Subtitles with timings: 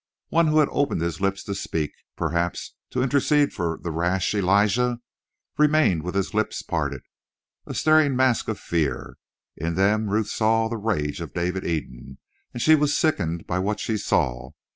[0.29, 4.99] One who had opened his lips to speak, perhaps to intercede for the rash Elijah,
[5.59, 7.03] remained with his lips parted,
[7.67, 9.17] a staring mask of fear.
[9.55, 12.17] In them Ruth saw the rage of David Eden,
[12.51, 14.49] and she was sickened by what she saw.